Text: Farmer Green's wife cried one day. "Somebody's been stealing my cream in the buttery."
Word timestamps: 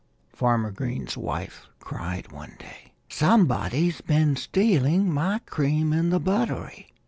Farmer 0.33 0.71
Green's 0.71 1.15
wife 1.15 1.67
cried 1.79 2.31
one 2.31 2.55
day. 2.57 2.91
"Somebody's 3.07 4.01
been 4.01 4.35
stealing 4.35 5.13
my 5.13 5.37
cream 5.45 5.93
in 5.93 6.09
the 6.09 6.19
buttery." 6.19 6.87